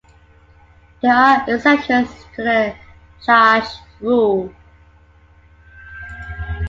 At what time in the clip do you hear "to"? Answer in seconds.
2.35-2.41